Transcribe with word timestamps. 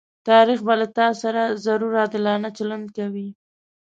تاريخ 0.27 0.59
به 0.67 0.73
له 0.81 0.87
تاسره 0.99 1.43
ضرور 1.65 1.93
عادلانه 2.01 2.49
چلند 2.57 2.87
کوي. 2.97 3.27